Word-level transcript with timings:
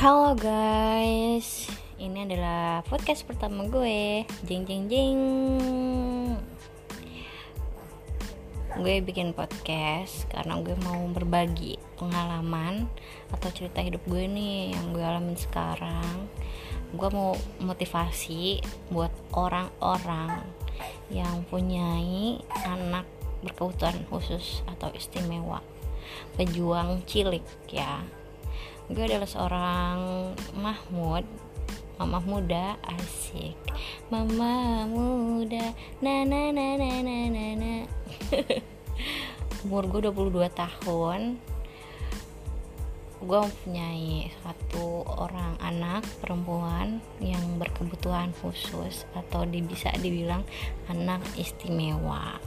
Halo 0.00 0.32
guys, 0.32 1.68
ini 2.00 2.24
adalah 2.24 2.80
podcast 2.88 3.20
pertama 3.28 3.68
gue. 3.68 4.24
Jeng 4.48 4.64
jeng 4.64 4.88
jeng. 4.88 5.20
Gue 8.80 9.04
bikin 9.04 9.36
podcast 9.36 10.24
karena 10.32 10.56
gue 10.64 10.72
mau 10.88 11.04
berbagi 11.12 11.76
pengalaman 12.00 12.88
atau 13.28 13.52
cerita 13.52 13.84
hidup 13.84 14.00
gue 14.08 14.24
nih 14.24 14.72
yang 14.72 14.96
gue 14.96 15.04
alamin 15.04 15.36
sekarang. 15.36 16.32
Gue 16.96 17.12
mau 17.12 17.36
motivasi 17.60 18.64
buat 18.88 19.12
orang-orang 19.36 20.48
yang 21.12 21.44
punyai 21.52 22.40
anak 22.64 23.04
berkebutuhan 23.44 24.00
khusus 24.08 24.64
atau 24.64 24.88
istimewa 24.96 25.60
pejuang 26.40 27.04
cilik 27.04 27.44
ya 27.68 28.00
gue 28.90 29.06
adalah 29.06 29.30
seorang 29.30 29.98
Mahmud. 30.58 31.22
Mama 32.00 32.18
muda 32.26 32.74
asik. 32.90 33.54
Mama 34.10 34.82
muda. 34.90 35.70
Na 36.02 36.26
na 36.26 36.50
na 36.50 36.74
na 36.74 36.90
na 36.98 37.18
na 37.30 37.46
na. 37.54 37.74
Umur 39.62 39.86
gue 39.86 40.10
22 40.10 40.50
tahun. 40.50 41.38
Gue 43.20 43.38
mempunyai 43.46 44.32
satu 44.42 45.06
orang 45.06 45.54
anak 45.60 46.02
perempuan 46.18 46.98
yang 47.22 47.60
berkebutuhan 47.60 48.32
khusus 48.42 49.06
atau 49.12 49.44
bisa 49.46 49.92
dibilang 50.00 50.42
anak 50.88 51.20
istimewa 51.36 52.40